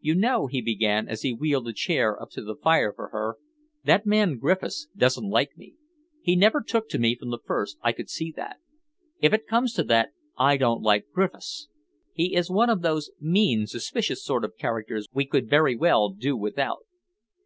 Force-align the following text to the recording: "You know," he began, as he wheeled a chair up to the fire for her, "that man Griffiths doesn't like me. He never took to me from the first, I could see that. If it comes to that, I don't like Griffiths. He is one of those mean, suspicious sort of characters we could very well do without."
"You 0.00 0.14
know," 0.14 0.48
he 0.48 0.60
began, 0.60 1.08
as 1.08 1.22
he 1.22 1.32
wheeled 1.32 1.66
a 1.66 1.72
chair 1.72 2.20
up 2.20 2.28
to 2.32 2.42
the 2.44 2.54
fire 2.56 2.92
for 2.92 3.08
her, 3.08 3.36
"that 3.84 4.04
man 4.04 4.36
Griffiths 4.36 4.86
doesn't 4.94 5.30
like 5.30 5.56
me. 5.56 5.76
He 6.20 6.36
never 6.36 6.60
took 6.60 6.90
to 6.90 6.98
me 6.98 7.16
from 7.16 7.30
the 7.30 7.38
first, 7.42 7.78
I 7.80 7.92
could 7.92 8.10
see 8.10 8.30
that. 8.36 8.58
If 9.20 9.32
it 9.32 9.46
comes 9.46 9.72
to 9.72 9.84
that, 9.84 10.10
I 10.36 10.58
don't 10.58 10.82
like 10.82 11.06
Griffiths. 11.10 11.70
He 12.12 12.34
is 12.34 12.50
one 12.50 12.68
of 12.68 12.82
those 12.82 13.12
mean, 13.18 13.66
suspicious 13.66 14.22
sort 14.22 14.44
of 14.44 14.58
characters 14.58 15.08
we 15.10 15.24
could 15.24 15.48
very 15.48 15.74
well 15.74 16.10
do 16.10 16.36
without." 16.36 16.84